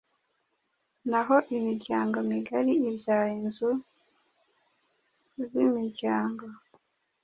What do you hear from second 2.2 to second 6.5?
migari ibyara inzu z’imiryango.